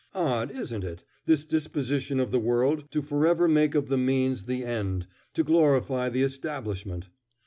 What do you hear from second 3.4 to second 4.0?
make of the